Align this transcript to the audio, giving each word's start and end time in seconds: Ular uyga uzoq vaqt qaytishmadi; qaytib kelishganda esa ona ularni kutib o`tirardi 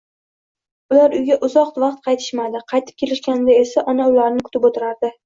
Ular 0.93 1.11
uyga 1.19 1.35
uzoq 1.47 1.77
vaqt 1.83 1.99
qaytishmadi; 2.07 2.63
qaytib 2.73 2.97
kelishganda 3.03 3.59
esa 3.65 3.85
ona 3.95 4.09
ularni 4.15 4.47
kutib 4.49 4.67
o`tirardi 4.73 5.13